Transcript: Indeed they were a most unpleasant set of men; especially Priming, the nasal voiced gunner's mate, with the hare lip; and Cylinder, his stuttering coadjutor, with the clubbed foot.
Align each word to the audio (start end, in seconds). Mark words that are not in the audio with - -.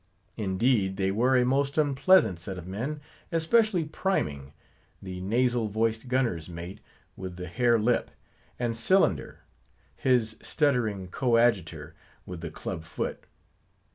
Indeed 0.35 0.97
they 0.97 1.11
were 1.11 1.37
a 1.37 1.45
most 1.45 1.77
unpleasant 1.77 2.39
set 2.39 2.57
of 2.57 2.65
men; 2.65 3.01
especially 3.31 3.85
Priming, 3.85 4.51
the 4.99 5.21
nasal 5.21 5.67
voiced 5.67 6.07
gunner's 6.07 6.49
mate, 6.49 6.79
with 7.15 7.35
the 7.35 7.45
hare 7.45 7.77
lip; 7.77 8.09
and 8.57 8.75
Cylinder, 8.75 9.41
his 9.95 10.39
stuttering 10.41 11.07
coadjutor, 11.09 11.93
with 12.25 12.41
the 12.41 12.49
clubbed 12.49 12.87
foot. 12.87 13.25